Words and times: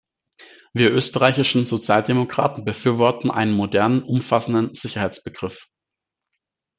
Wir 0.73 0.91
österreichischen 0.91 1.67
Sozialdemokraten 1.67 2.65
befürworten 2.65 3.29
einen 3.29 3.53
modernen, 3.53 4.01
umfassenden 4.01 4.73
Sicherheitsbegriff. 4.73 5.67